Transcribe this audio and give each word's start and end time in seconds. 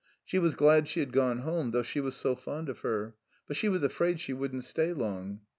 She 0.25 0.39
was 0.39 0.55
glad 0.55 0.87
she 0.87 0.99
had 0.99 1.11
gone 1.13 1.41
home, 1.41 1.69
though 1.69 1.83
she 1.83 1.99
was 1.99 2.15
so 2.15 2.35
fond 2.35 2.69
of 2.69 2.79
her. 2.79 3.13
But 3.45 3.55
she 3.55 3.69
was 3.69 3.83
afraid 3.83 4.19
she 4.19 4.33
wouldn't 4.33 4.63
stay 4.63 4.93
long. 4.93 5.41